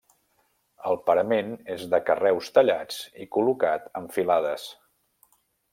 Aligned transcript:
El 0.91 0.97
parament 1.09 1.51
és 1.75 1.83
de 1.93 1.99
carreus 2.09 2.49
tallats 2.57 2.99
i 3.27 3.31
col·locat 3.37 3.89
en 4.01 4.13
filades. 4.17 4.71